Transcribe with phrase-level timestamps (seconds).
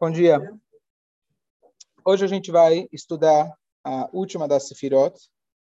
[0.00, 0.38] Bom dia.
[2.04, 5.18] Hoje a gente vai estudar a última das Sefirot,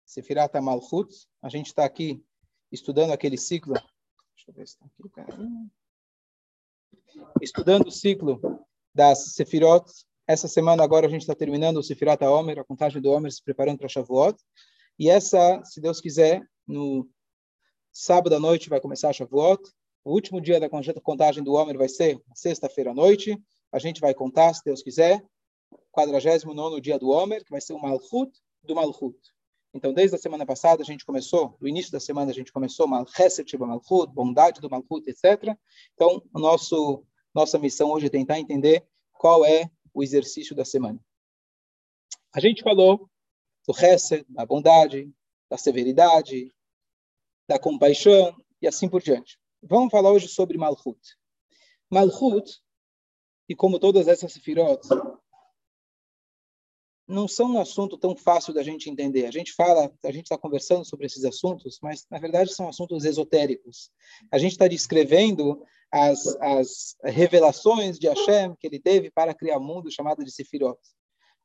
[0.06, 1.14] Sefirat Malchut.
[1.42, 2.24] A gente está aqui
[2.72, 3.74] estudando aquele ciclo.
[3.74, 5.10] Deixa eu ver se está aqui.
[5.10, 5.50] Peraí.
[7.42, 8.40] Estudando o ciclo
[8.96, 9.92] das Sefirot.
[10.26, 13.44] Essa semana agora a gente está terminando o Sefirat Homer, a contagem do Homer, se
[13.44, 14.42] preparando para Shavuot.
[14.98, 17.06] E essa, se Deus quiser, no
[17.92, 19.62] sábado à noite vai começar a Shavuot.
[20.08, 23.38] O último dia da contagem do Homer vai ser sexta-feira à noite.
[23.74, 25.22] A gente vai contar, se Deus quiser,
[25.92, 28.32] 49 dia do Homer, que vai ser o Malchut
[28.64, 29.18] do Malchut.
[29.74, 32.88] Então, desde a semana passada, a gente começou, no início da semana, a gente começou
[32.88, 35.54] Malchesed Malchut, bondade do Malchut, etc.
[35.94, 37.04] Então, nosso,
[37.36, 40.98] nossa missão hoje é tentar entender qual é o exercício da semana.
[42.34, 43.10] A gente falou
[43.68, 45.12] do Chesed, da bondade,
[45.50, 46.50] da severidade,
[47.46, 49.38] da compaixão e assim por diante.
[49.70, 51.00] Vamos falar hoje sobre Malchut.
[51.90, 52.62] Malchut,
[53.50, 54.82] e como todas essas sefirot,
[57.08, 59.26] não são um assunto tão fácil da gente entender.
[59.26, 63.04] A gente fala, a gente está conversando sobre esses assuntos, mas na verdade são assuntos
[63.04, 63.90] esotéricos.
[64.32, 69.62] A gente está descrevendo as, as revelações de Hashem que ele teve para criar o
[69.62, 70.80] um mundo chamado de Sefirot.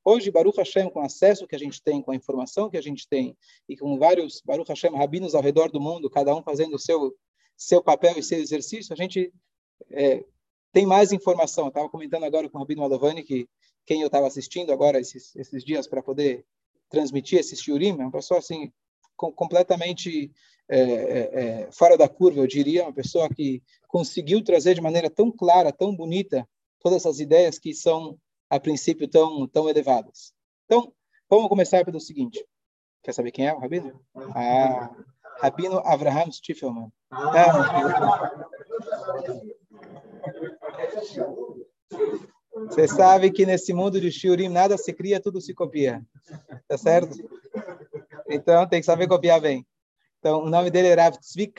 [0.05, 2.83] Hoje, Baruch Hashem, com o acesso que a gente tem, com a informação que a
[2.83, 3.37] gente tem,
[3.69, 7.17] e com vários Baruch Hashem rabinos ao redor do mundo, cada um fazendo o seu,
[7.63, 9.33] seu papel e seu exercício, a gente
[9.91, 10.25] é,
[10.73, 11.69] tem mais informação.
[11.69, 13.49] Estava comentando agora com o Rabino Alovani que
[13.85, 16.45] quem eu estava assistindo agora esses, esses dias para poder
[16.89, 18.71] transmitir esse shiurim, é uma pessoa assim
[19.17, 20.31] com, completamente
[20.69, 21.21] é, é,
[21.65, 25.73] é, fora da curva, eu diria, uma pessoa que conseguiu trazer de maneira tão clara,
[25.73, 26.49] tão bonita,
[26.81, 28.19] todas essas ideias que são
[28.49, 30.33] a princípio tão tão elevadas.
[30.67, 30.93] Então,
[31.29, 32.45] vamos começar pelo seguinte.
[33.03, 34.01] Quer saber quem é o Rabino?
[34.35, 34.95] Ah,
[35.43, 36.93] Rabino Avraham Stiffelman.
[37.11, 38.31] Ah,
[42.55, 46.01] você sabe que nesse mundo de Shurim nada se cria, tudo se copia.
[46.69, 47.16] Tá certo?
[48.28, 49.66] Então tem que saber copiar bem.
[50.21, 51.53] Então o nome dele é Rav Tzvi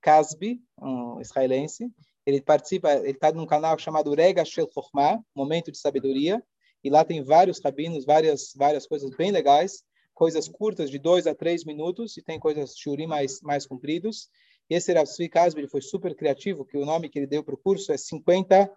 [0.00, 1.86] Kasbi, um israelense.
[2.24, 6.42] Ele participa, ele está num canal chamado Rega Shel Chokhmah, Momento de Sabedoria,
[6.82, 9.82] e lá tem vários rabinos, várias várias coisas bem legais,
[10.18, 14.28] coisas curtas de dois a três minutos, e tem coisas shurim mais mais compridos.
[14.68, 17.54] E esse Rav Tzvi ele foi super criativo, que o nome que ele deu para
[17.54, 18.68] o curso é 50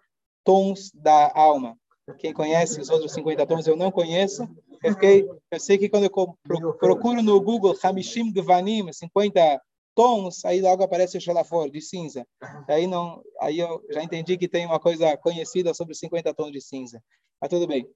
[0.44, 1.76] tons da alma.
[2.18, 4.48] Quem conhece os outros 50 tons, eu não conheço.
[4.84, 9.60] Eu, fiquei, eu sei que quando eu procuro no Google Hamishim Gvanim, 50
[9.96, 12.24] tons, aí logo aparece o Shalafor, de cinza.
[12.68, 16.60] Aí, não, aí eu já entendi que tem uma coisa conhecida sobre 50 tons de
[16.60, 17.02] cinza.
[17.40, 17.88] Mas tudo bem.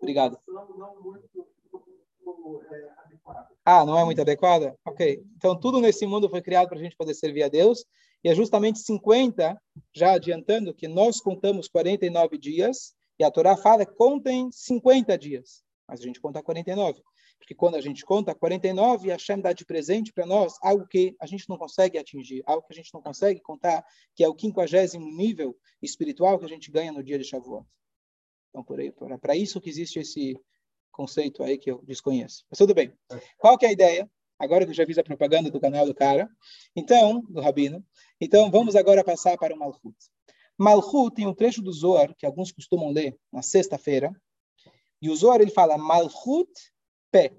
[0.00, 0.38] Obrigado.
[3.64, 4.76] Ah, não é muito adequada?
[4.84, 5.22] Ok.
[5.36, 7.84] Então, tudo nesse mundo foi criado para a gente poder servir a Deus.
[8.24, 9.60] E é justamente 50,
[9.94, 16.00] já adiantando que nós contamos 49 dias, e a Torá fala contem 50 dias, mas
[16.00, 17.02] a gente conta 49.
[17.38, 21.16] Porque quando a gente conta 49, a Hashem dá de presente para nós algo que
[21.20, 23.84] a gente não consegue atingir, algo que a gente não consegue contar,
[24.14, 27.66] que é o quinquagésimo nível espiritual que a gente ganha no dia de Shavuot.
[28.50, 28.64] Então,
[29.18, 30.38] para isso que existe esse
[30.92, 32.44] conceito aí que eu desconheço.
[32.50, 32.92] Mas tudo bem.
[33.38, 34.10] Qual que é a ideia?
[34.38, 36.28] Agora que eu já fiz a propaganda do canal do cara,
[36.74, 37.84] então, do Rabino,
[38.20, 39.96] então vamos agora passar para o Malchut.
[40.58, 44.12] Malchut tem um trecho do Zohar, que alguns costumam ler na sexta-feira,
[45.00, 46.50] e o Zohar ele fala Malchut
[47.10, 47.36] pé.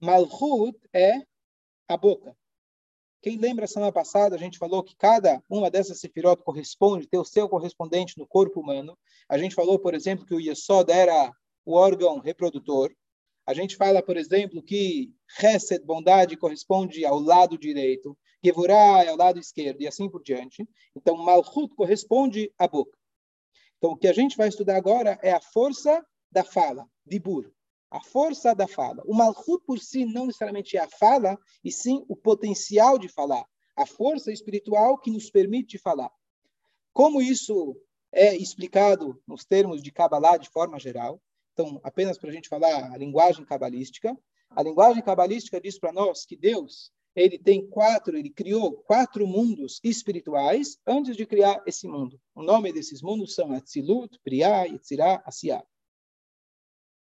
[0.00, 1.22] Malchut é
[1.88, 2.34] a boca.
[3.22, 7.24] Quem lembra, semana passada, a gente falou que cada uma dessas sefirot corresponde, tem o
[7.24, 8.98] seu correspondente no corpo humano.
[9.28, 11.32] A gente falou, por exemplo, que o Yesod era
[11.64, 12.94] o órgão reprodutor.
[13.46, 19.16] A gente fala, por exemplo, que Hesed, bondade, corresponde ao lado direito, Gevurah é ao
[19.16, 20.68] lado esquerdo e assim por diante.
[20.94, 22.98] Então, Malchut corresponde à boca.
[23.78, 27.50] Então, o que a gente vai estudar agora é a força da fala, Dibur.
[27.90, 29.02] A força da fala.
[29.06, 33.46] O Malchut por si não necessariamente é a fala, e sim o potencial de falar.
[33.76, 36.10] A força espiritual que nos permite falar.
[36.92, 37.80] Como isso
[38.12, 41.20] é explicado nos termos de Kabbalah de forma geral,
[41.54, 44.18] então, apenas para a gente falar a linguagem cabalística,
[44.50, 49.80] a linguagem cabalística diz para nós que Deus ele tem quatro, ele criou quatro mundos
[49.84, 52.20] espirituais antes de criar esse mundo.
[52.34, 55.64] O nome desses mundos são Atzilut, Priá, Yetzirah, Asiá.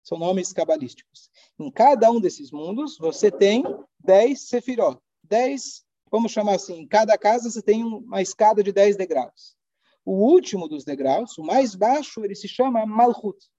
[0.04, 1.32] São nomes cabalísticos.
[1.58, 3.64] Em cada um desses mundos, você tem
[3.98, 5.00] dez sefirot.
[5.24, 9.56] Dez, vamos chamar assim, em cada casa você tem uma escada de dez degraus.
[10.04, 13.50] O último dos degraus, o mais baixo, ele se chama Malchut.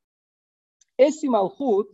[0.99, 1.89] Esse Malchut,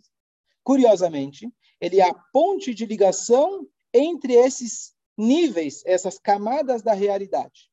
[0.62, 7.70] curiosamente, ele é a ponte de ligação entre esses níveis, essas camadas da realidade.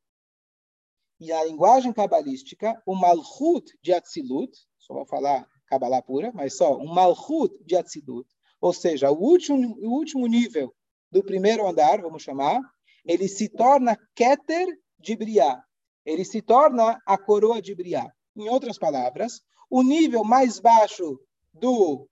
[1.20, 6.78] E a linguagem cabalística, o Malchut de Atzilut, só vou falar Kabbalah pura, mas só
[6.78, 8.28] um Malchut de Atzilut,
[8.60, 10.74] ou seja, o último, o último nível
[11.12, 12.60] do primeiro andar, vamos chamar,
[13.06, 14.68] ele se torna Keter
[14.98, 15.64] de Briá.
[16.06, 18.12] Ele se torna a coroa de Briá.
[18.36, 21.20] Em outras palavras, o nível mais baixo
[21.54, 22.08] do,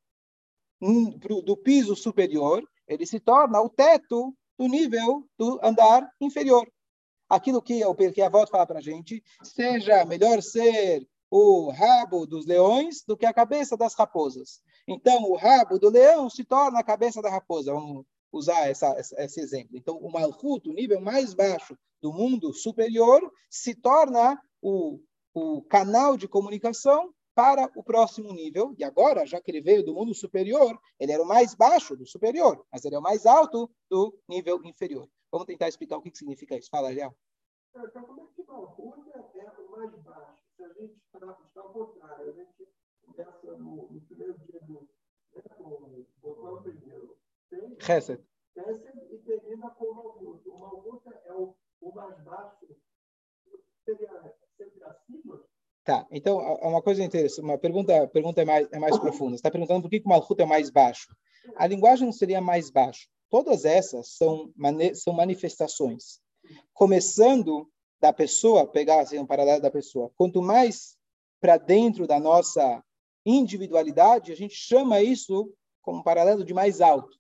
[1.44, 6.68] do piso superior, ele se torna o teto do nível do andar inferior.
[7.30, 7.82] Aquilo que,
[8.14, 13.18] que a volta fala para a gente, seja melhor ser o rabo dos leões do
[13.18, 14.62] que a cabeça das raposas.
[14.88, 17.74] Então, o rabo do leão se torna a cabeça da raposa.
[17.74, 19.78] Vamos usar essa, esse exemplo.
[19.78, 25.00] Então, o Malchut, o nível mais baixo do mundo superior, se torna o,
[25.34, 28.74] o canal de comunicação para o próximo nível.
[28.80, 32.04] E agora, já que ele veio do mundo superior, ele era o mais baixo do
[32.04, 35.08] superior, mas ele é o mais alto do nível inferior.
[35.32, 36.72] Vamos tentar explicar o que, que significa isso.
[36.72, 37.16] Fala, Ariel.
[37.76, 40.40] Então, como é que Malchut é o mais baixo?
[40.56, 42.68] Se a gente está ao contrário, a gente
[43.06, 44.90] começa no, no primeiro dia do.
[45.36, 47.20] Né, com, o primeiro
[47.80, 48.20] Chesed.
[48.56, 50.50] Chesed e termina com o Malguta.
[50.50, 52.66] O Malguta é o, o mais baixo.
[53.86, 54.36] Seria?
[55.88, 59.30] Tá, então, é uma coisa interessante, uma pergunta, pergunta é mais, é mais profunda.
[59.30, 61.16] Você está perguntando por que, que o Malchut é mais baixo.
[61.56, 63.08] A linguagem não seria mais baixo.
[63.30, 64.52] Todas essas são,
[64.96, 66.20] são manifestações.
[66.74, 70.12] Começando da pessoa, pegar assim, um paralelo da pessoa.
[70.18, 70.98] Quanto mais
[71.40, 72.84] para dentro da nossa
[73.26, 77.18] individualidade, a gente chama isso como um paralelo de mais alto.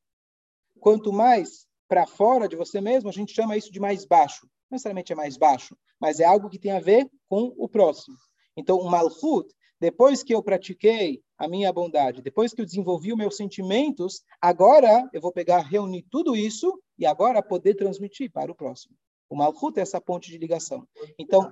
[0.82, 4.46] Quanto mais para fora de você mesmo, a gente chama isso de mais baixo.
[4.70, 8.18] Não necessariamente é mais baixo, mas é algo que tem a ver com o próximo.
[8.58, 13.18] Então, o Malchut, depois que eu pratiquei a minha bondade, depois que eu desenvolvi os
[13.18, 18.56] meus sentimentos, agora eu vou pegar, reunir tudo isso e agora poder transmitir para o
[18.56, 18.96] próximo.
[19.30, 20.88] O Malchut é essa ponte de ligação.
[21.20, 21.52] Então,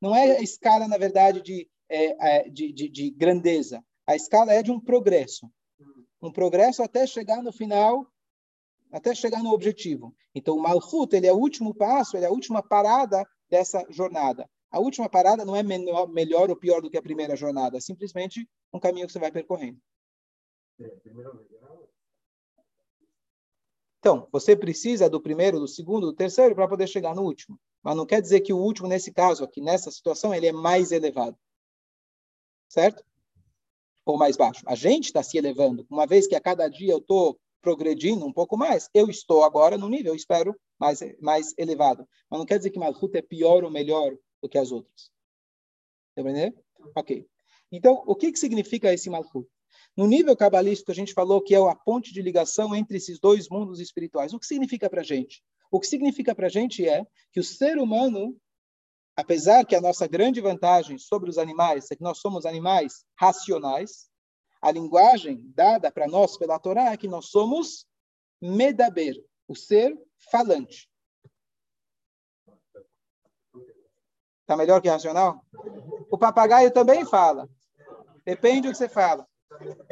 [0.00, 3.82] não é a escala, na verdade, de, é, é, de, de, de grandeza.
[4.06, 5.50] A escala é de um progresso.
[6.22, 8.06] Um progresso até chegar no final
[8.92, 10.14] até chegar no objetivo.
[10.34, 14.48] Então, o Malchut, ele é o último passo, ele é a última parada dessa jornada.
[14.70, 17.80] A última parada não é menor, melhor ou pior do que a primeira jornada, é
[17.80, 19.80] simplesmente um caminho que você vai percorrendo.
[23.98, 27.58] Então, você precisa do primeiro, do segundo, do terceiro para poder chegar no último.
[27.82, 30.92] Mas não quer dizer que o último, nesse caso aqui, nessa situação, ele é mais
[30.92, 31.36] elevado.
[32.68, 33.04] Certo?
[34.04, 34.62] Ou mais baixo.
[34.66, 35.86] A gente está se elevando.
[35.90, 38.88] Uma vez que a cada dia eu estou progredindo um pouco mais.
[38.94, 42.06] Eu estou agora no nível, espero, mais, mais elevado.
[42.30, 45.10] Mas não quer dizer que Malchut é pior ou melhor do que as outras.
[46.16, 46.52] Entendeu?
[46.94, 47.26] Ok.
[47.70, 49.48] Então, o que, que significa esse Malchut?
[49.96, 53.48] No nível cabalístico, a gente falou que é a ponte de ligação entre esses dois
[53.48, 54.32] mundos espirituais.
[54.32, 55.42] O que significa para a gente?
[55.70, 58.38] O que significa para a gente é que o ser humano,
[59.16, 64.08] apesar que a nossa grande vantagem sobre os animais é que nós somos animais racionais,
[64.60, 67.86] a linguagem dada para nós pela Torá é que nós somos
[68.40, 69.14] medaber,
[69.48, 69.96] o ser
[70.30, 70.88] falante.
[74.46, 75.44] Está melhor que racional?
[76.08, 77.48] O papagaio também fala.
[78.24, 79.26] Depende do que você fala.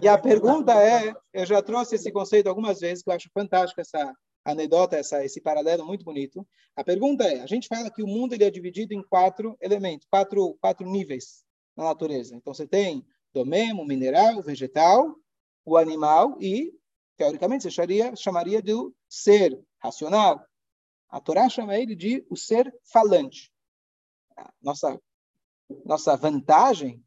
[0.01, 3.81] E a pergunta é, eu já trouxe esse conceito algumas vezes, que eu acho fantástico
[3.81, 4.15] essa
[4.45, 6.47] anedota, essa, esse paralelo muito bonito.
[6.77, 10.07] A pergunta é, a gente fala que o mundo ele é dividido em quatro elementos,
[10.09, 11.45] quatro, quatro níveis
[11.77, 12.37] na natureza.
[12.37, 15.17] Então você tem domemo, mineral, vegetal,
[15.65, 16.73] o animal e,
[17.17, 18.73] teoricamente, você chamaria, chamaria de
[19.09, 20.47] ser racional.
[21.09, 23.53] A Torá chama ele de o ser falante.
[24.63, 25.01] Nossa,
[25.85, 27.05] nossa vantagem,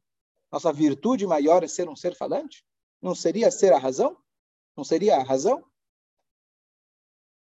[0.51, 2.65] nossa virtude maior é ser um ser falante?
[3.01, 4.17] Não seria ser a razão?
[4.75, 5.63] Não seria a razão?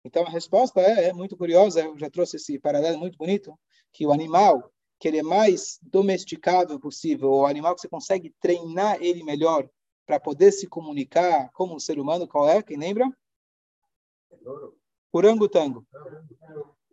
[0.04, 3.58] Então a resposta é, é muito curiosa, eu já trouxe esse paralelo muito bonito,
[3.92, 9.02] que o animal que ele é mais domesticável possível, o animal que você consegue treinar
[9.02, 9.68] ele melhor
[10.06, 12.62] para poder se comunicar como um ser humano, qual é?
[12.62, 13.10] Quem lembra?
[15.12, 15.86] Orangotango.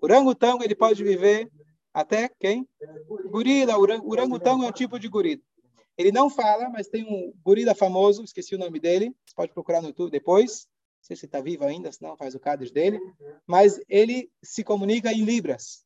[0.02, 1.52] Orangotango, ele pode viver
[1.94, 2.68] até quem?
[3.30, 3.78] Gorila.
[3.78, 5.42] Orangotango é um tipo de gorila.
[5.98, 9.82] Ele não fala, mas tem um gorila famoso, esqueci o nome dele, você pode procurar
[9.82, 10.68] no YouTube depois.
[11.00, 13.00] Não sei se está vivo ainda, senão faz o cadre dele.
[13.46, 15.84] Mas ele se comunica em libras.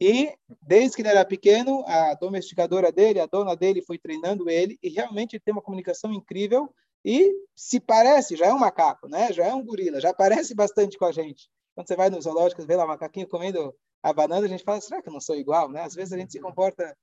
[0.00, 4.78] E desde que ele era pequeno, a domesticadora dele, a dona dele, foi treinando ele
[4.82, 6.74] e realmente ele tem uma comunicação incrível
[7.04, 9.32] e se parece, já é um macaco, né?
[9.32, 11.48] Já é um gorila, já parece bastante com a gente.
[11.74, 14.80] Quando você vai nos zoológicos, vê lá o macaquinho comendo a banana, a gente fala,
[14.80, 15.82] será que eu não sou igual, né?
[15.82, 16.96] Às vezes a gente se comporta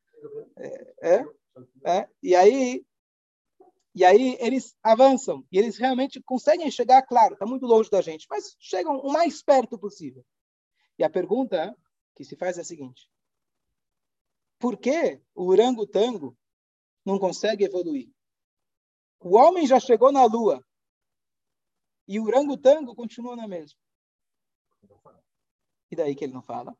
[0.57, 1.25] é, é,
[1.85, 2.09] é.
[2.21, 2.85] e aí
[3.95, 8.27] e aí eles avançam e eles realmente conseguem chegar, claro, está muito longe da gente,
[8.29, 10.23] mas chegam o mais perto possível.
[10.97, 11.75] E a pergunta
[12.15, 13.09] que se faz é a seguinte:
[14.59, 16.37] Por que o orangotango
[17.03, 18.09] não consegue evoluir?
[19.19, 20.63] O homem já chegou na lua
[22.07, 23.79] e o orangotango continua na mesma.
[25.91, 26.77] E daí que ele não fala?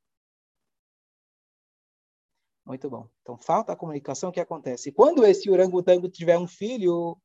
[2.70, 3.08] Muito bom.
[3.24, 4.92] Então, falta a comunicação que acontece.
[4.92, 7.18] Quando esse orangotango tiver um filho,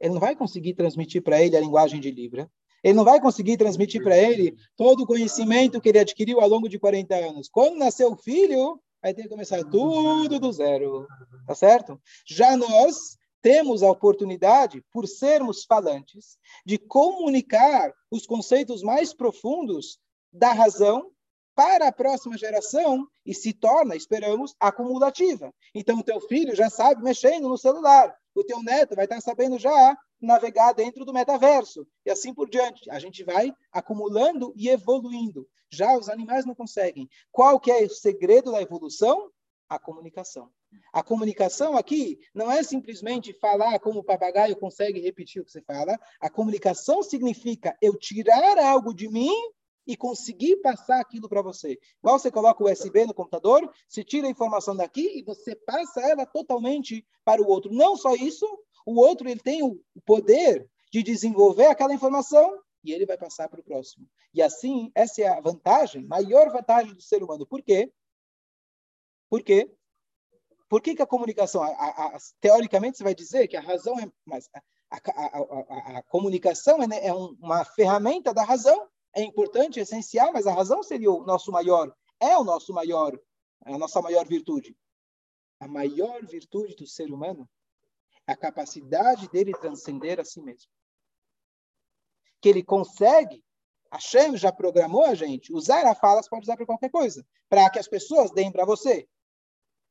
[0.00, 2.50] ele não vai conseguir transmitir para ele a linguagem de Libra.
[2.82, 6.70] Ele não vai conseguir transmitir para ele todo o conhecimento que ele adquiriu ao longo
[6.70, 7.50] de 40 anos.
[7.50, 11.06] Quando nasceu o filho, vai ter que começar tudo do zero.
[11.46, 12.00] Tá certo?
[12.26, 19.98] Já nós temos a oportunidade, por sermos falantes, de comunicar os conceitos mais profundos
[20.32, 21.10] da razão
[21.58, 25.52] para a próxima geração e se torna, esperamos, acumulativa.
[25.74, 29.58] Então, o teu filho já sabe mexendo no celular, o teu neto vai estar sabendo
[29.58, 32.88] já navegar dentro do metaverso, e assim por diante.
[32.88, 35.48] A gente vai acumulando e evoluindo.
[35.68, 37.08] Já os animais não conseguem.
[37.32, 39.28] Qual que é o segredo da evolução?
[39.68, 40.52] A comunicação.
[40.92, 45.62] A comunicação aqui não é simplesmente falar como o papagaio consegue repetir o que você
[45.62, 45.98] fala.
[46.20, 49.34] A comunicação significa eu tirar algo de mim
[49.88, 51.78] e conseguir passar aquilo para você.
[51.98, 56.02] Igual você coloca o USB no computador, se tira a informação daqui e você passa
[56.02, 57.72] ela totalmente para o outro.
[57.72, 58.46] Não só isso,
[58.84, 63.60] o outro ele tem o poder de desenvolver aquela informação e ele vai passar para
[63.60, 64.06] o próximo.
[64.34, 67.46] E assim, essa é a vantagem, maior vantagem do ser humano.
[67.46, 67.90] Por quê?
[69.30, 69.74] Por quê?
[70.68, 73.98] Por que, que a comunicação, a, a, a, teoricamente, você vai dizer que a razão
[73.98, 74.50] é, mas
[74.90, 80.82] a, comunicação é, é uma ferramenta da razão, é importante, é essencial, mas a razão
[80.82, 83.18] seria o nosso maior, é o nosso maior,
[83.64, 84.76] a nossa maior virtude.
[85.60, 87.48] A maior virtude do ser humano
[88.26, 90.70] é a capacidade dele transcender a si mesmo.
[92.40, 93.42] Que ele consegue,
[93.90, 97.26] a Hashem já programou a gente, usar a fala, você pode usar para qualquer coisa,
[97.48, 99.08] para que as pessoas deem para você.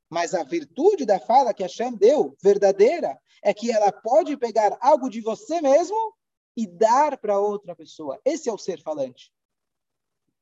[0.09, 4.77] Mas a virtude da fala que a Hashem deu, verdadeira, é que ela pode pegar
[4.79, 6.16] algo de você mesmo
[6.57, 8.19] e dar para outra pessoa.
[8.25, 9.31] Esse é o ser falante.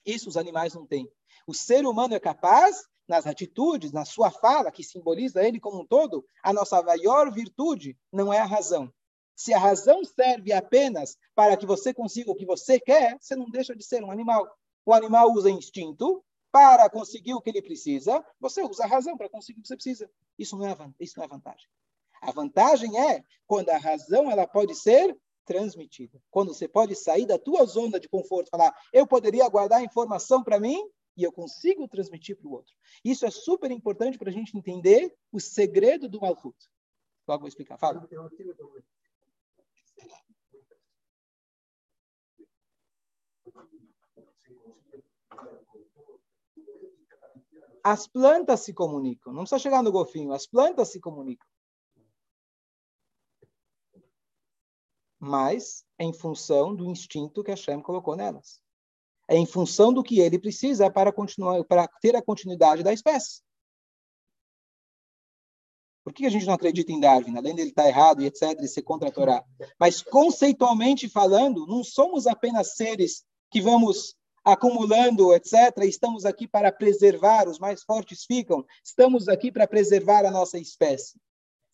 [0.05, 1.11] Isso os animais não têm.
[1.45, 5.85] O ser humano é capaz, nas atitudes, na sua fala, que simboliza ele como um
[5.85, 8.91] todo, a nossa maior virtude não é a razão.
[9.35, 13.49] Se a razão serve apenas para que você consiga o que você quer, você não
[13.49, 14.47] deixa de ser um animal.
[14.85, 19.27] O animal usa instinto para conseguir o que ele precisa, você usa a razão para
[19.27, 20.09] conseguir o que você precisa.
[20.39, 21.67] Isso não é, isso não é vantagem.
[22.21, 26.21] A vantagem é quando a razão ela pode ser transmitida.
[26.29, 30.59] Quando você pode sair da tua zona de conforto, falar, eu poderia guardar informação para
[30.59, 30.81] mim
[31.15, 32.73] e eu consigo transmitir para o outro.
[33.03, 36.57] Isso é super importante para a gente entender o segredo do Malchut.
[37.27, 37.77] Logo vou explicar.
[37.77, 38.07] Fala.
[47.83, 49.31] As plantas se comunicam.
[49.31, 50.33] Não precisa chegar no golfinho.
[50.33, 51.47] As plantas se comunicam.
[55.19, 58.59] Mas em função do instinto que Hashem colocou nelas.
[59.27, 63.41] É em função do que ele precisa para continuar, para ter a continuidade da espécie.
[66.03, 67.35] Por que a gente não acredita em Darwin?
[67.35, 69.43] Além dele estar errado e etc, e ser contra a Torá.
[69.79, 75.83] Mas conceitualmente falando, não somos apenas seres que vamos acumulando, etc.
[75.83, 78.63] Estamos aqui para preservar, os mais fortes ficam.
[78.83, 81.19] Estamos aqui para preservar a nossa espécie.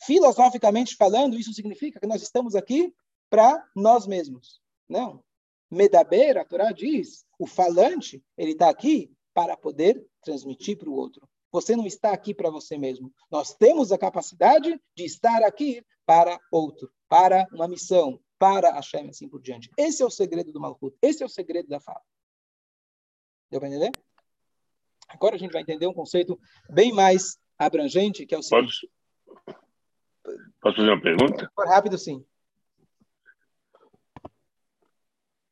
[0.04, 2.94] Filosoficamente falando, isso significa que nós estamos aqui
[3.32, 4.62] para nós mesmos.
[4.90, 5.24] Não.
[5.72, 11.28] Medaber, a Torá diz, o falante, ele está aqui para poder transmitir para o outro.
[11.50, 13.12] Você não está aqui para você mesmo.
[13.32, 19.30] Nós temos a capacidade de estar aqui para outro, para uma missão, para Hashem, assim
[19.30, 19.70] por diante.
[19.78, 20.96] Esse é o segredo do Malchut.
[21.02, 22.02] Esse é o segredo da fala.
[23.50, 23.92] Deu para entender?
[25.08, 26.38] Agora a gente vai entender um conceito
[26.70, 28.90] bem mais abrangente, que é o seguinte.
[29.26, 29.56] Posso,
[30.62, 31.50] posso fazer uma pergunta?
[31.58, 32.26] Rápido, sim.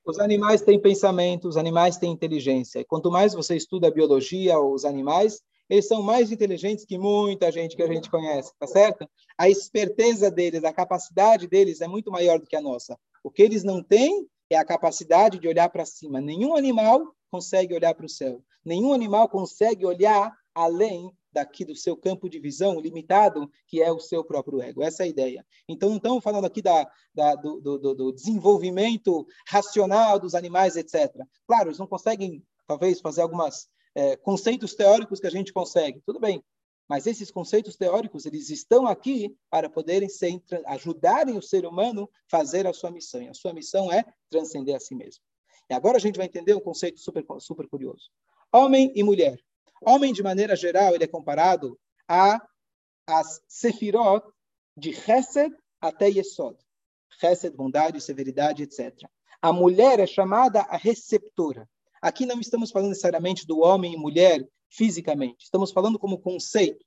[0.09, 2.79] Os animais têm pensamento, os animais têm inteligência.
[2.79, 5.39] E quanto mais você estuda a biologia, os animais,
[5.69, 9.07] eles são mais inteligentes que muita gente que a gente conhece, tá certo?
[9.37, 12.97] A esperteza deles, a capacidade deles é muito maior do que a nossa.
[13.23, 16.19] O que eles não têm é a capacidade de olhar para cima.
[16.19, 18.41] Nenhum animal consegue olhar para o céu.
[18.65, 23.99] Nenhum animal consegue olhar além daqui do seu campo de visão limitado, que é o
[23.99, 24.83] seu próprio ego.
[24.83, 25.45] Essa é a ideia.
[25.67, 31.13] Então, não estamos falando aqui da, da do, do, do, desenvolvimento racional dos animais, etc.
[31.47, 36.01] Claro, eles não conseguem, talvez, fazer alguns é, conceitos teóricos que a gente consegue.
[36.05, 36.43] Tudo bem.
[36.87, 42.37] Mas esses conceitos teóricos, eles estão aqui para poderem ser, ajudarem o ser humano a
[42.37, 43.21] fazer a sua missão.
[43.21, 45.21] E a sua missão é transcender a si mesmo.
[45.69, 48.09] E agora a gente vai entender um conceito super, super curioso.
[48.51, 49.39] Homem e mulher.
[49.81, 52.41] Homem, de maneira geral, ele é comparado a
[53.07, 54.23] as sefirot
[54.77, 56.57] de Chesed até Yesod.
[57.19, 58.93] Chesed, bondade, severidade, etc.
[59.41, 61.67] A mulher é chamada a receptora.
[62.01, 66.85] Aqui não estamos falando necessariamente do homem e mulher fisicamente, estamos falando como conceito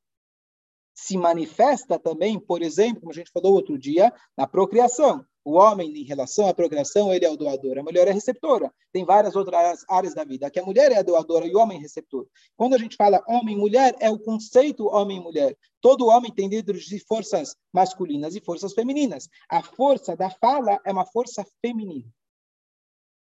[0.95, 5.25] se manifesta também, por exemplo, como a gente falou outro dia, na procriação.
[5.45, 8.73] O homem, em relação à procriação, ele é o doador, a mulher é a receptora.
[8.93, 11.79] Tem várias outras áreas da vida, que a mulher é a doadora e o homem
[11.79, 12.29] é receptor.
[12.57, 15.57] Quando a gente fala homem e mulher, é o conceito homem e mulher.
[15.81, 19.29] Todo homem tem dentro de forças masculinas e forças femininas.
[19.49, 22.09] A força da fala é uma força feminina.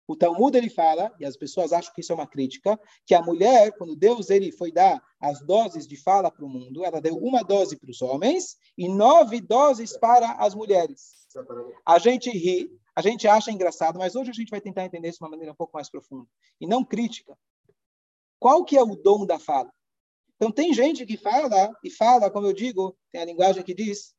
[0.07, 3.23] O Talmud ele fala, e as pessoas acham que isso é uma crítica, que a
[3.23, 7.17] mulher, quando Deus ele foi dar as doses de fala para o mundo, ela deu
[7.17, 11.22] uma dose para os homens e nove doses para as mulheres.
[11.87, 15.19] A gente ri, a gente acha engraçado, mas hoje a gente vai tentar entender isso
[15.19, 16.29] de uma maneira um pouco mais profunda
[16.61, 17.37] e não crítica.
[18.39, 19.73] Qual que é o dom da fala?
[20.37, 24.15] Então tem gente que fala e fala, como eu digo, tem a linguagem que diz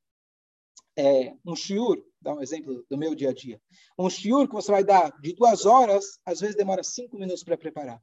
[0.96, 3.62] é, um shiur, dar um exemplo do meu dia a dia.
[3.98, 7.58] Um shiur que você vai dar de duas horas, às vezes demora cinco minutos para
[7.58, 8.02] preparar.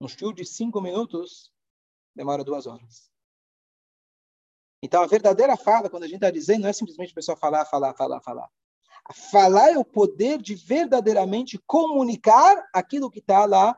[0.00, 1.50] Um shiur de cinco minutos
[2.14, 3.10] demora duas horas.
[4.84, 7.64] Então, a verdadeira fala, quando a gente está dizendo, não é simplesmente a pessoa falar,
[7.64, 8.50] falar, falar, falar.
[9.30, 13.74] falar é o poder de verdadeiramente comunicar aquilo que está lá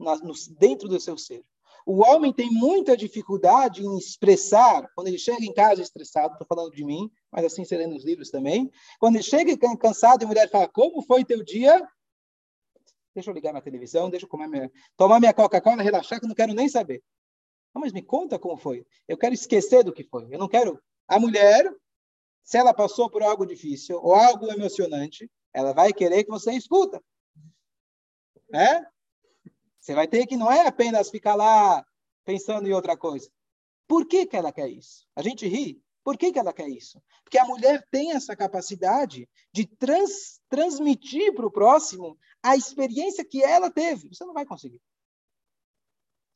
[0.00, 1.44] na, no, dentro do seu ser.
[1.84, 6.72] O homem tem muita dificuldade em expressar, quando ele chega em casa estressado, estou falando
[6.72, 8.70] de mim, mas assim lê nos livros também.
[8.98, 11.86] Quando ele chega cansado e a mulher fala, como foi teu dia?
[13.14, 16.28] Deixa eu ligar minha televisão, deixa eu comer minha, tomar minha Coca-Cola, relaxar, que eu
[16.28, 17.02] não quero nem saber.
[17.76, 18.86] Não, mas me conta como foi.
[19.06, 20.26] Eu quero esquecer do que foi.
[20.32, 20.82] Eu não quero.
[21.06, 21.70] A mulher,
[22.42, 27.04] se ela passou por algo difícil ou algo emocionante, ela vai querer que você escuta.
[28.54, 28.82] É?
[29.78, 31.84] Você vai ter que não é apenas ficar lá
[32.24, 33.30] pensando em outra coisa.
[33.86, 35.06] Por que, que ela quer isso?
[35.14, 35.78] A gente ri.
[36.02, 36.98] Por que, que ela quer isso?
[37.24, 43.44] Porque a mulher tem essa capacidade de trans, transmitir para o próximo a experiência que
[43.44, 44.08] ela teve.
[44.14, 44.80] Você não vai conseguir.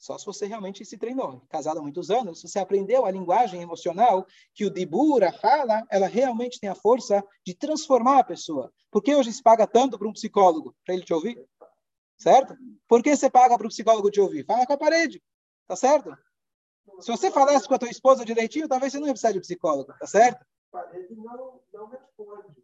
[0.01, 1.43] Só se você realmente se treinou.
[1.51, 6.59] Casado há muitos anos, você aprendeu a linguagem emocional que o Dibura fala, ela realmente
[6.59, 8.73] tem a força de transformar a pessoa.
[8.91, 10.75] Por que hoje se paga tanto para um psicólogo?
[10.87, 11.47] Para ele te ouvir?
[12.17, 12.57] Certo?
[12.89, 14.47] Por que você paga para o psicólogo te ouvir?
[14.47, 15.23] Fala com a parede.
[15.69, 16.17] Tá certo?
[17.01, 19.93] Se você falasse com a tua esposa direitinho, talvez você não ia precisar de psicólogo.
[19.99, 20.43] Tá certo?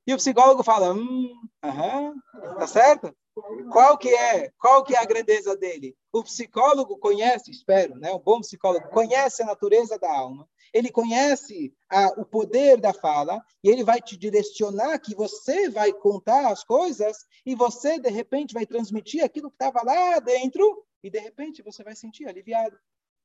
[0.07, 2.15] E o psicólogo fala, hum, aham,
[2.59, 3.15] tá certo?
[3.71, 5.97] Qual que é, qual que é a grandeza dele?
[6.13, 8.13] O psicólogo conhece, espero, né?
[8.13, 13.43] Um bom psicólogo conhece a natureza da alma ele conhece a, o poder da fala
[13.65, 18.53] e ele vai te direcionar que você vai contar as coisas e você, de repente,
[18.53, 22.79] vai transmitir aquilo que estava lá dentro e, de repente, você vai sentir aliviado.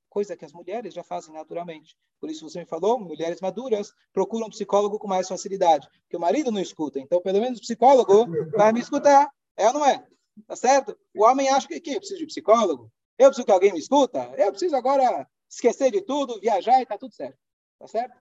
[0.09, 1.95] Coisa que as mulheres já fazem naturalmente.
[2.19, 6.19] Por isso você me falou, mulheres maduras procuram um psicólogo com mais facilidade, porque o
[6.19, 6.99] marido não escuta.
[6.99, 9.29] Então, pelo menos o psicólogo vai me escutar.
[9.57, 10.05] É ou não é?
[10.47, 10.97] Tá certo?
[11.15, 12.91] O homem acha que, que eu preciso de psicólogo.
[13.17, 14.33] Eu preciso que alguém me escuta.
[14.37, 17.37] Eu preciso agora esquecer de tudo, viajar e está tudo certo.
[17.77, 18.17] Tá certo?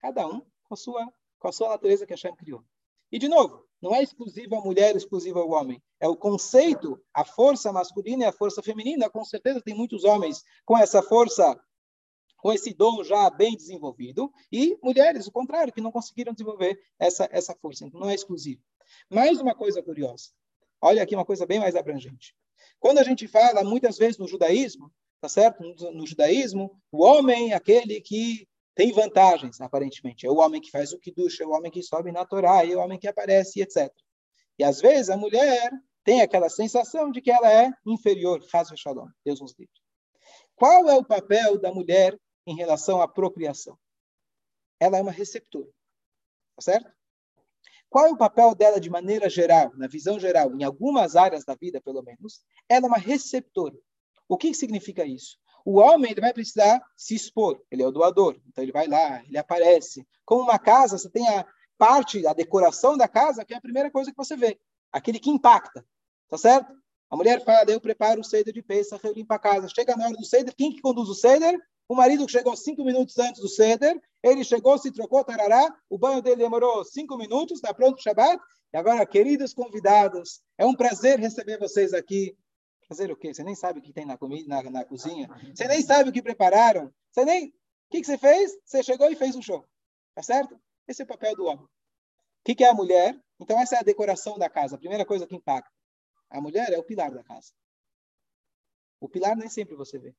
[0.00, 2.64] Cada um com a sua, com a sua natureza que a Hashem criou.
[3.10, 5.82] E, de novo, não é exclusivo a mulher, exclusivo ao homem.
[6.00, 9.10] É o conceito, a força masculina e a força feminina.
[9.10, 11.60] Com certeza tem muitos homens com essa força,
[12.38, 17.28] com esse dom já bem desenvolvido, e mulheres, o contrário, que não conseguiram desenvolver essa,
[17.30, 17.84] essa força.
[17.84, 18.62] Então, não é exclusivo.
[19.10, 20.30] Mais uma coisa curiosa.
[20.82, 22.34] Olha aqui uma coisa bem mais abrangente.
[22.80, 25.62] Quando a gente fala, muitas vezes, no judaísmo, tá certo?
[25.92, 30.26] No, judaísmo, o homem é aquele que tem vantagens, aparentemente.
[30.26, 32.66] É o homem que faz o que ducha, é o homem que sobe na Torá,
[32.66, 33.92] é o homem que aparece, etc.
[34.58, 35.70] E às vezes a mulher
[36.02, 39.72] tem aquela sensação de que ela é inferior, Haz Shalom, Deus nos livre.
[40.56, 43.78] Qual é o papel da mulher em relação à procriação?
[44.80, 45.70] Ela é uma receptora,
[46.56, 46.92] tá certo?
[47.92, 51.54] Qual é o papel dela de maneira geral, na visão geral, em algumas áreas da
[51.54, 52.40] vida, pelo menos?
[52.66, 53.76] Ela é uma receptora.
[54.26, 55.36] O que significa isso?
[55.62, 59.22] O homem ele vai precisar se expor, ele é o doador, então ele vai lá,
[59.26, 60.08] ele aparece.
[60.24, 61.44] Como uma casa, você tem a
[61.76, 64.58] parte, a decoração da casa, que é a primeira coisa que você vê,
[64.90, 65.84] aquele que impacta,
[66.30, 66.72] tá certo?
[67.10, 69.68] A mulher fala, eu preparo o ceder de peça, eu limpo a casa.
[69.68, 71.60] Chega na hora do ceder, quem que conduz o ceder?
[71.92, 76.22] O marido chegou cinco minutos antes do ceder, ele chegou, se trocou, tarará, o banho
[76.22, 78.42] dele demorou cinco minutos, está pronto o Shabbat.
[78.72, 82.34] E agora, queridos convidados, é um prazer receber vocês aqui
[82.88, 83.34] Fazer o quê?
[83.34, 85.28] Você nem sabe o que tem na, comida, na, na cozinha.
[85.54, 86.90] Você nem sabe o que prepararam.
[87.10, 87.48] Você nem.
[87.48, 87.52] O
[87.90, 88.52] que, que você fez?
[88.64, 89.62] Você chegou e fez um show.
[90.14, 90.58] Tá certo?
[90.88, 91.64] Esse é o papel do homem.
[91.64, 91.68] O
[92.42, 93.18] que, que é a mulher?
[93.38, 94.76] Então, essa é a decoração da casa.
[94.76, 95.70] A primeira coisa que impacta.
[96.30, 97.52] A mulher é o pilar da casa.
[98.98, 100.14] O pilar nem sempre você vê.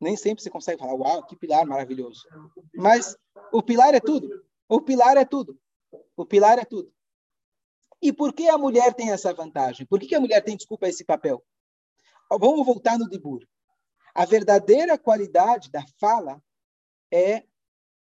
[0.00, 2.26] Nem sempre você consegue falar, uau, que pilar maravilhoso.
[2.74, 3.16] Mas
[3.52, 4.42] o pilar é tudo.
[4.68, 5.60] O pilar é tudo.
[6.16, 6.92] O pilar é tudo.
[8.00, 9.86] E por que a mulher tem essa vantagem?
[9.86, 11.44] Por que a mulher tem, desculpa, esse papel?
[12.30, 13.46] Vamos voltar no Dibur.
[14.14, 16.42] A verdadeira qualidade da fala
[17.12, 17.44] é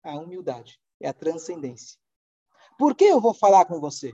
[0.03, 1.99] a humildade, é a transcendência.
[2.79, 4.13] Por que eu vou falar com você?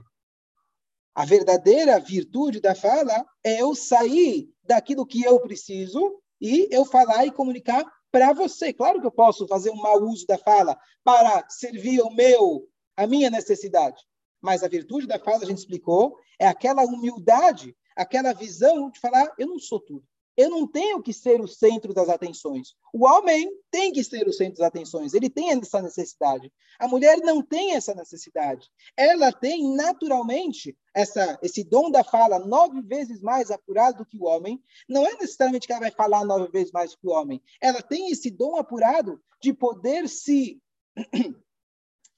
[1.13, 7.25] A verdadeira virtude da fala é eu sair daquilo que eu preciso e eu falar
[7.25, 8.73] e comunicar para você.
[8.73, 13.05] Claro que eu posso fazer um mau uso da fala para servir o meu, a
[13.05, 14.01] minha necessidade.
[14.41, 19.31] Mas a virtude da fala, a gente explicou, é aquela humildade, aquela visão de falar:
[19.37, 20.03] eu não sou tudo.
[20.37, 22.75] Eu não tenho que ser o centro das atenções.
[22.93, 25.13] O homem tem que ser o centro das atenções.
[25.13, 26.51] Ele tem essa necessidade.
[26.79, 28.69] A mulher não tem essa necessidade.
[28.95, 34.25] Ela tem naturalmente essa, esse dom da fala nove vezes mais apurado do que o
[34.25, 34.61] homem.
[34.87, 37.41] Não é necessariamente que ela vai falar nove vezes mais que o homem.
[37.61, 40.61] Ela tem esse dom apurado de poder se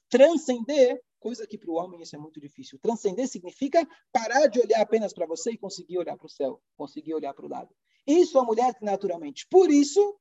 [0.09, 2.77] transcender coisa que para o homem isso é muito difícil.
[2.79, 7.13] Transcender significa parar de olhar apenas para você e conseguir olhar para o céu, conseguir
[7.13, 7.73] olhar para o lado.
[8.05, 9.47] Isso a mulher tem naturalmente.
[9.49, 10.17] Por isso,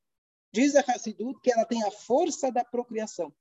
[0.52, 3.32] diz a Hassidut que ela tem a força da procriação.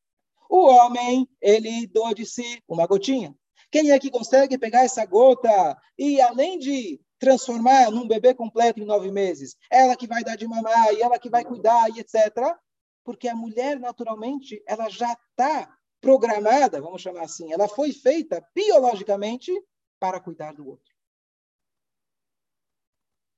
[0.49, 3.35] O homem, ele doa de si uma gotinha.
[3.71, 8.85] Quem é que consegue pegar essa gota e, além de transformar num bebê completo em
[8.85, 12.57] nove meses, ela que vai dar de mamar e ela que vai cuidar e etc.
[13.03, 19.51] Porque a mulher, naturalmente, ela já está programada, vamos chamar assim, ela foi feita biologicamente
[19.99, 20.91] para cuidar do outro.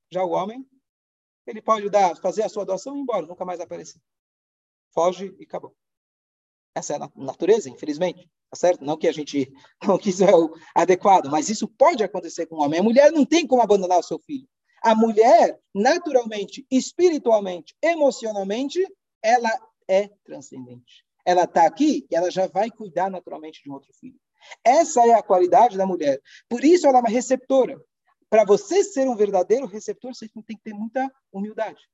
[0.10, 0.66] Já o homem,
[1.46, 4.00] ele pode dar, fazer a sua adoção e ir embora, nunca mais aparecer.
[4.94, 5.76] Foge e acabou.
[6.76, 8.30] Essa é a natureza, infelizmente.
[8.50, 8.86] Tá certo?
[8.86, 9.52] Não que a gente
[9.84, 12.80] não quis é o adequado, mas isso pode acontecer com o homem.
[12.80, 14.48] A mulher não tem como abandonar o seu filho.
[14.84, 18.86] A mulher, naturalmente, espiritualmente, emocionalmente,
[19.24, 19.50] ela
[19.88, 21.06] é transcendente.
[21.26, 24.20] Ela está aqui e ela já vai cuidar naturalmente de um outro filho.
[24.64, 26.22] Essa é a qualidade da mulher.
[26.50, 27.82] Por isso ela é uma receptora.
[28.34, 31.88] Para você ser um verdadeiro receptor, você tem que ter muita humildade.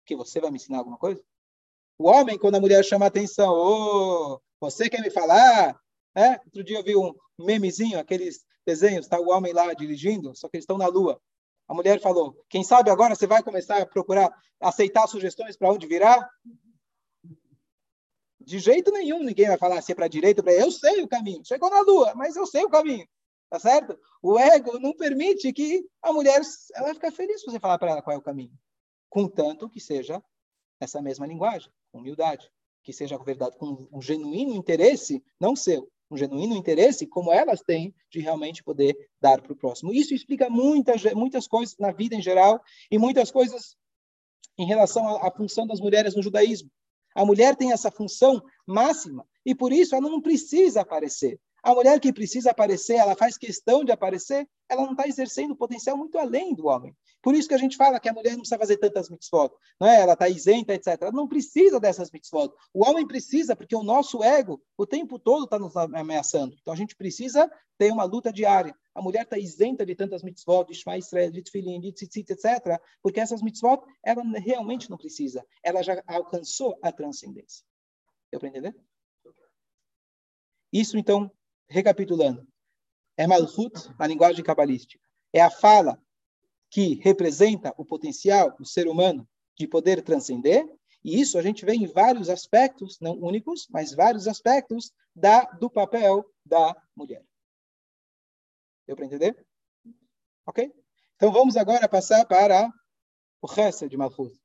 [0.00, 1.22] Porque você vai me ensinar alguma coisa?
[1.98, 5.78] O homem, quando a mulher chama a atenção, oh, você quer me falar?
[6.14, 6.40] É?
[6.46, 10.56] Outro dia eu vi um memezinho, aqueles desenhos, está o homem lá dirigindo, só que
[10.56, 11.20] eles estão na lua.
[11.68, 15.86] A mulher falou: Quem sabe agora você vai começar a procurar aceitar sugestões para onde
[15.86, 16.30] virar?
[18.40, 21.08] De jeito nenhum ninguém vai falar se é para a direita para Eu sei o
[21.08, 21.44] caminho.
[21.44, 23.06] Chegou na lua, mas eu sei o caminho.
[23.50, 23.98] Tá certo?
[24.22, 26.40] O ego não permite que a mulher
[26.74, 28.52] ela vai ficar feliz se você falar para ela qual é o caminho.
[29.08, 30.22] Contanto que seja
[30.78, 32.50] essa mesma linguagem, com humildade.
[32.82, 37.94] Que seja verdade, com um genuíno interesse, não seu, um genuíno interesse, como elas têm,
[38.10, 39.92] de realmente poder dar para o próximo.
[39.92, 43.76] Isso explica muitas, muitas coisas na vida em geral e muitas coisas
[44.56, 46.70] em relação à, à função das mulheres no judaísmo.
[47.14, 51.38] A mulher tem essa função máxima e por isso ela não precisa aparecer.
[51.68, 55.98] A mulher que precisa aparecer, ela faz questão de aparecer, ela não está exercendo potencial
[55.98, 56.96] muito além do homem.
[57.20, 59.86] Por isso que a gente fala que a mulher não precisa fazer tantas mitzvot, não
[59.86, 60.00] é?
[60.00, 60.96] Ela está isenta, etc.
[60.98, 62.50] Ela não precisa dessas mitzvot.
[62.72, 66.56] O homem precisa, porque o nosso ego o tempo todo está nos ameaçando.
[66.58, 68.74] Então a gente precisa ter uma luta diária.
[68.94, 72.80] A mulher está isenta de tantas mitzvot, de Shema Israel, de Tfilim, de Tzitzit, etc.
[73.02, 75.44] Porque essas mitzvot, ela realmente não precisa.
[75.62, 77.62] Ela já alcançou a transcendência.
[78.32, 78.74] Deu para entender?
[80.72, 81.30] Isso, então,
[81.68, 82.46] recapitulando,
[83.16, 85.02] é Malchut, a linguagem cabalística.
[85.32, 86.00] É a fala
[86.70, 90.64] que representa o potencial do ser humano de poder transcender,
[91.04, 95.70] e isso a gente vê em vários aspectos, não únicos, mas vários aspectos da, do
[95.70, 97.24] papel da mulher.
[98.86, 99.46] Deu para entender?
[100.46, 100.72] Ok?
[101.16, 102.72] Então vamos agora passar para
[103.42, 104.38] o resto de Malchut.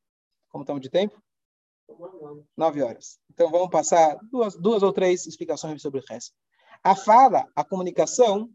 [0.50, 1.22] Como estamos de tempo?
[2.58, 3.20] Nove horas.
[3.32, 6.36] Então vamos passar duas, duas ou três explicações sobre o resto.
[6.84, 8.52] A fala, a comunicação,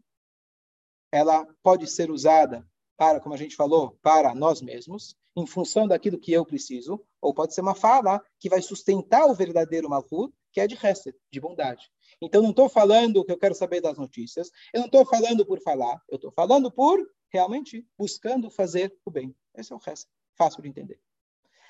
[1.11, 2.63] ela pode ser usada
[2.95, 7.33] para, como a gente falou, para nós mesmos, em função daquilo que eu preciso, ou
[7.33, 11.39] pode ser uma fala que vai sustentar o verdadeiro malhut, que é de resto, de
[11.39, 11.89] bondade.
[12.21, 15.59] Então, não estou falando que eu quero saber das notícias, eu não estou falando por
[15.61, 19.35] falar, eu estou falando por realmente buscando fazer o bem.
[19.55, 20.99] Esse é o resto, fácil de entender.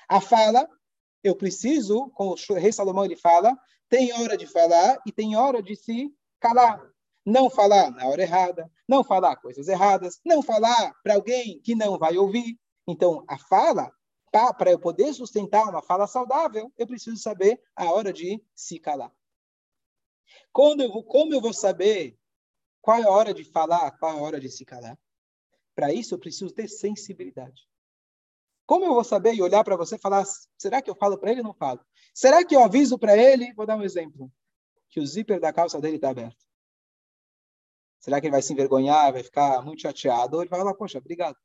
[0.08, 0.68] A fala,
[1.24, 3.56] eu preciso, como o rei Salomão ele fala,
[3.88, 6.90] tem hora de falar e tem hora de se calar.
[7.24, 11.98] Não falar na hora errada, não falar coisas erradas, não falar para alguém que não
[11.98, 12.58] vai ouvir.
[12.88, 13.92] Então, a fala,
[14.32, 19.12] para eu poder sustentar uma fala saudável, eu preciso saber a hora de se calar.
[20.52, 22.18] Quando eu vou, como eu vou saber
[22.80, 24.98] qual é a hora de falar, qual é a hora de se calar?
[25.74, 27.68] Para isso, eu preciso ter sensibilidade.
[28.66, 30.24] Como eu vou saber e olhar para você e falar,
[30.56, 31.84] será que eu falo para ele ou não falo?
[32.14, 33.52] Será que eu aviso para ele?
[33.54, 34.30] Vou dar um exemplo.
[34.90, 36.44] Que o zíper da calça dele está aberto.
[38.00, 40.36] Será que ele vai se envergonhar, vai ficar muito chateado?
[40.36, 41.36] Ou ele vai falar, poxa, obrigado.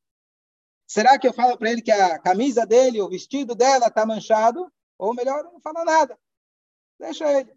[0.88, 4.72] Será que eu falo para ele que a camisa dele, o vestido dela está manchado?
[4.98, 6.18] Ou melhor, não fala nada.
[7.00, 7.54] Deixa ele.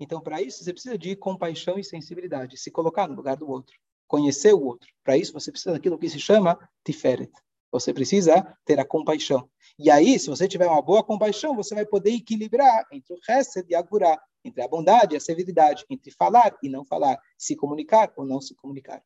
[0.00, 3.78] Então, para isso, você precisa de compaixão e sensibilidade, se colocar no lugar do outro,
[4.08, 4.92] conhecer o outro.
[5.04, 7.30] Para isso, você precisa daquilo que se chama tiferet,
[7.72, 9.48] você precisa ter a compaixão.
[9.78, 13.64] E aí, se você tiver uma boa compaixão, você vai poder equilibrar entre o resto
[13.66, 17.56] e a gurá, entre a bondade e a severidade, entre falar e não falar, se
[17.56, 19.02] comunicar ou não se comunicar.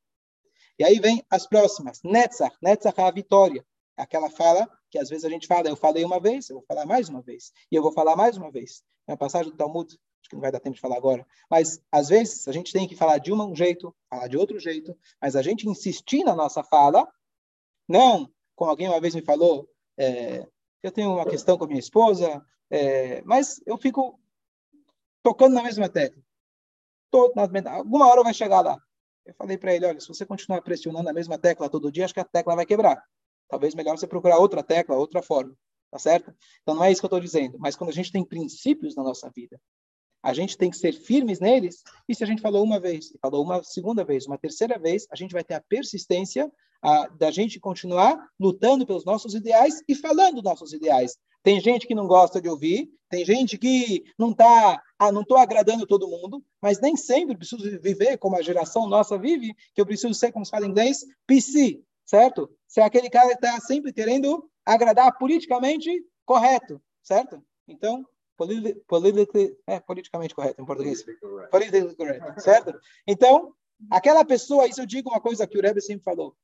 [0.78, 2.02] E aí vem as próximas.
[2.02, 2.54] Netzach.
[2.60, 3.64] Netzach é a vitória.
[3.96, 6.84] Aquela fala que às vezes a gente fala, eu falei uma vez, eu vou falar
[6.84, 7.52] mais uma vez.
[7.70, 8.82] E eu vou falar mais uma vez.
[9.06, 9.88] É uma passagem do Talmud,
[10.20, 11.26] acho que não vai dar tempo de falar agora.
[11.48, 14.94] Mas às vezes a gente tem que falar de um jeito, falar de outro jeito,
[15.22, 17.08] mas a gente insistir na nossa fala,
[17.88, 20.46] não como alguém uma vez me falou, é,
[20.82, 24.18] eu tenho uma questão com a minha esposa, é, mas eu fico
[25.22, 26.20] tocando na mesma tecla.
[27.10, 27.34] Todo,
[27.68, 28.80] alguma hora vai chegar lá.
[29.24, 32.14] Eu falei para ele, olha, se você continuar pressionando a mesma tecla todo dia, acho
[32.14, 33.02] que a tecla vai quebrar.
[33.48, 35.56] Talvez melhor você procurar outra tecla, outra forma.
[35.90, 36.34] Tá certo?
[36.62, 37.58] Então não é isso que eu estou dizendo.
[37.58, 39.60] Mas quando a gente tem princípios na nossa vida,
[40.22, 41.82] a gente tem que ser firmes neles.
[42.08, 45.16] E se a gente falou uma vez, falou uma segunda vez, uma terceira vez, a
[45.16, 46.50] gente vai ter a persistência
[46.86, 51.18] a, da gente continuar lutando pelos nossos ideais e falando nossos ideais.
[51.42, 55.36] Tem gente que não gosta de ouvir, tem gente que não está, ah, não estou
[55.36, 59.86] agradando todo mundo, mas nem sempre preciso viver como a geração nossa vive, que eu
[59.86, 62.48] preciso ser, como se fala em inglês, PC, certo?
[62.68, 65.90] Ser aquele cara que está sempre querendo agradar politicamente
[66.24, 67.42] correto, certo?
[67.66, 71.04] Então, politically, é, politicamente correto em português.
[71.50, 72.78] Politically correto, certo?
[73.06, 73.52] Então,
[73.90, 76.36] aquela pessoa, isso eu digo uma coisa que o Rebbe sempre falou.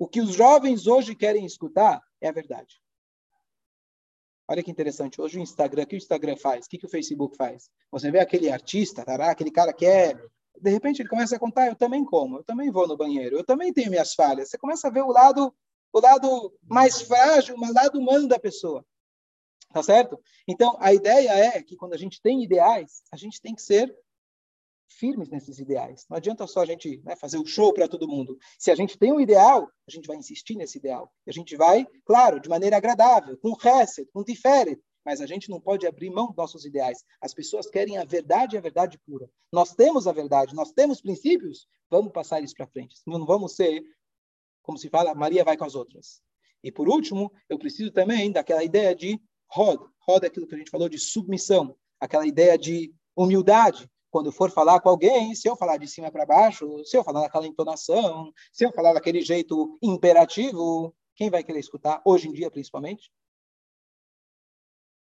[0.00, 2.80] O que os jovens hoje querem escutar é a verdade.
[4.48, 5.20] Olha que interessante.
[5.20, 6.64] Hoje o Instagram, o que o Instagram faz?
[6.64, 7.68] O que, que o Facebook faz?
[7.92, 10.14] Você vê aquele artista, tará, aquele cara que é.
[10.58, 13.44] De repente ele começa a contar, eu também como, eu também vou no banheiro, eu
[13.44, 14.48] também tenho minhas falhas.
[14.48, 15.54] Você começa a ver o lado,
[15.92, 18.82] o lado mais frágil, o lado humano da pessoa.
[19.70, 20.18] Tá certo?
[20.48, 23.94] Então, a ideia é que quando a gente tem ideais, a gente tem que ser
[24.90, 26.04] firmes nesses ideais.
[26.08, 28.38] Não adianta só a gente né, fazer o show para todo mundo.
[28.58, 31.12] Se a gente tem um ideal, a gente vai insistir nesse ideal.
[31.26, 35.60] A gente vai, claro, de maneira agradável, com reset, com tiferet, mas a gente não
[35.60, 37.04] pode abrir mão dos nossos ideais.
[37.20, 39.30] As pessoas querem a verdade e a verdade pura.
[39.52, 42.96] Nós temos a verdade, nós temos princípios, vamos passar isso para frente.
[43.06, 43.82] Não vamos ser,
[44.62, 46.20] como se fala, Maria vai com as outras.
[46.62, 49.80] E por último, eu preciso também daquela ideia de Rod.
[50.06, 53.90] Rod é aquilo que a gente falou de submissão, aquela ideia de humildade.
[54.10, 57.22] Quando for falar com alguém, se eu falar de cima para baixo, se eu falar
[57.22, 62.50] naquela entonação, se eu falar daquele jeito imperativo, quem vai querer escutar, hoje em dia
[62.50, 63.10] principalmente?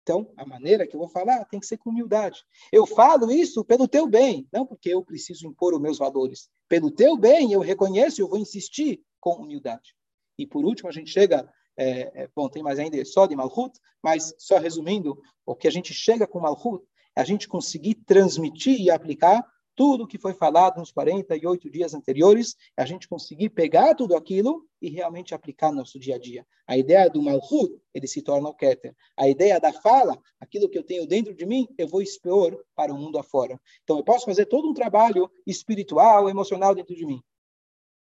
[0.03, 2.43] Então, a maneira que eu vou falar tem que ser com humildade.
[2.73, 6.51] Eu falo isso pelo teu bem, não porque eu preciso impor os meus valores.
[6.69, 9.95] Pelo teu bem, eu reconheço e eu vou insistir com humildade.
[10.39, 14.35] E por último, a gente chega é, bom, tem mais ainda só de Malhut, mas
[14.39, 16.85] só resumindo, o que a gente chega com Malhut
[17.21, 22.57] a gente conseguir transmitir e aplicar tudo o que foi falado nos 48 dias anteriores,
[22.77, 26.47] a gente conseguir pegar tudo aquilo e realmente aplicar no nosso dia a dia.
[26.67, 28.95] A ideia do Malhut, ele se torna o Keter.
[29.17, 32.93] A ideia da fala, aquilo que eu tenho dentro de mim, eu vou expor para
[32.93, 33.59] o mundo afora.
[33.83, 37.23] Então, eu posso fazer todo um trabalho espiritual, emocional dentro de mim.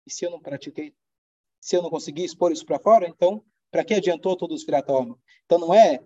[0.06, 0.94] E se eu não pratiquei,
[1.60, 5.18] se eu não conseguir expor isso para fora, então para que adiantou todos os firatoma?
[5.44, 6.00] Então não é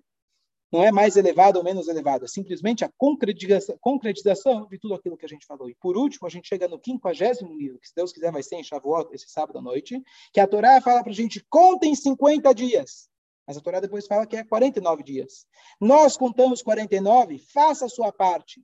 [0.73, 5.17] não é mais elevado ou menos elevado, é simplesmente a concretização, concretização de tudo aquilo
[5.17, 5.69] que a gente falou.
[5.69, 8.57] E por último, a gente chega no quinquagésimo nível, que se Deus quiser vai ser
[8.57, 10.01] em Shavuot, esse sábado à noite,
[10.33, 13.09] que a Torá fala para a gente, contem 50 dias.
[13.47, 15.45] Mas a Torá depois fala que é 49 dias.
[15.81, 18.63] Nós contamos 49, faça a sua parte.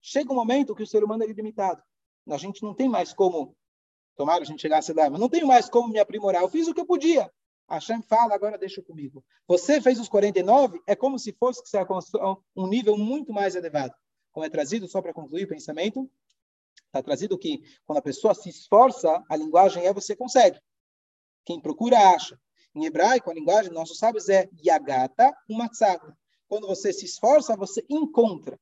[0.00, 1.82] Chega um momento que o ser humano é limitado.
[2.30, 3.54] A gente não tem mais como,
[4.16, 6.42] tomara a gente chegasse lá, mas não tenho mais como me aprimorar.
[6.42, 7.30] Eu fiz o que eu podia.
[7.68, 9.24] Hashem fala, agora deixa comigo.
[9.48, 11.78] Você fez os 49, é como se fosse que você
[12.54, 13.94] um nível muito mais elevado.
[14.30, 16.08] Como é trazido, só para concluir o pensamento,
[16.86, 20.60] está trazido que quando a pessoa se esforça, a linguagem é você consegue.
[21.44, 22.38] Quem procura, acha.
[22.74, 26.16] Em hebraico, a linguagem dos nossos sábios é yagata umatzata.
[26.48, 28.58] Quando você se esforça, você encontra.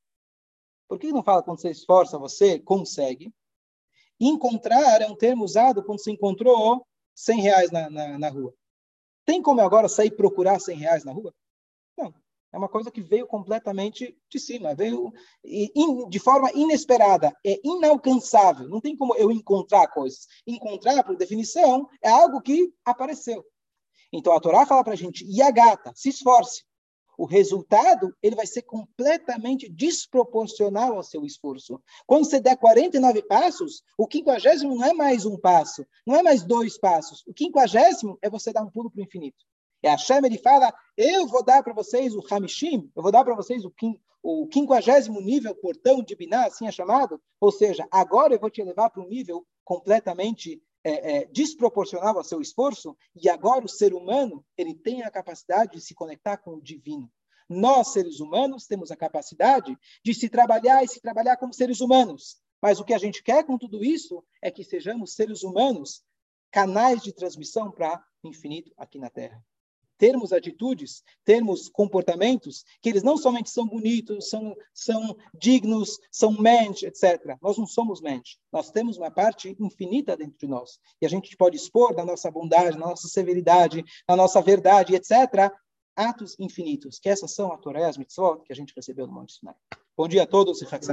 [0.88, 3.34] Por que não fala quando você esforça, você consegue?
[4.20, 8.54] Encontrar é um termo usado quando se encontrou 100 reais na, na, na rua.
[9.24, 11.34] Tem como eu agora sair procurar 100 reais na rua?
[11.96, 12.12] Não.
[12.52, 15.12] É uma coisa que veio completamente de cima, veio
[16.08, 18.68] de forma inesperada, é inalcançável.
[18.68, 20.28] Não tem como eu encontrar coisas.
[20.46, 23.44] Encontrar, por definição, é algo que apareceu.
[24.12, 26.64] Então a Torá fala para a gente, e a gata, se esforce.
[27.16, 31.80] O resultado, ele vai ser completamente desproporcional ao seu esforço.
[32.06, 36.42] Quando você der 49 passos, o quinquagésimo não é mais um passo, não é mais
[36.42, 37.22] dois passos.
[37.26, 39.44] O quinquagésimo é você dar um pulo para o infinito.
[39.82, 43.22] E a Shem, ele fala, eu vou dar para vocês o Hamishim, eu vou dar
[43.22, 47.20] para vocês o, quim, o quinquagésimo nível portão de Biná, assim é chamado.
[47.38, 52.22] Ou seja, agora eu vou te levar para um nível completamente é, é, desproporcional ao
[52.22, 56.52] seu esforço, e agora o ser humano ele tem a capacidade de se conectar com
[56.52, 57.10] o divino.
[57.48, 62.36] Nós, seres humanos, temos a capacidade de se trabalhar e se trabalhar como seres humanos.
[62.60, 66.02] Mas o que a gente quer com tudo isso é que sejamos seres humanos,
[66.50, 69.44] canais de transmissão para o infinito aqui na Terra
[70.04, 76.84] termos atitudes, termos comportamentos que eles não somente são bonitos, são, são dignos, são mente,
[76.84, 77.38] etc.
[77.40, 78.38] Nós não somos mente.
[78.52, 80.78] Nós temos uma parte infinita dentro de nós.
[81.00, 85.50] E a gente pode expor na nossa bondade, na nossa severidade, na nossa verdade, etc.,
[85.96, 89.12] atos infinitos, que essas são a Torá e as mitzvot que a gente recebeu no
[89.14, 89.54] Monte Sinai.
[89.96, 90.84] Bom dia a todos e Chag